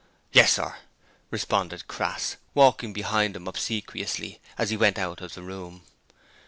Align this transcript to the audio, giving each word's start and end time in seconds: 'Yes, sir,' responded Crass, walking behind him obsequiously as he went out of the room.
'Yes, 0.31 0.53
sir,' 0.53 0.77
responded 1.29 1.87
Crass, 1.87 2.37
walking 2.55 2.91
behind 2.91 3.35
him 3.35 3.47
obsequiously 3.47 4.41
as 4.57 4.71
he 4.71 4.75
went 4.75 4.97
out 4.97 5.21
of 5.21 5.35
the 5.35 5.43
room. 5.43 5.83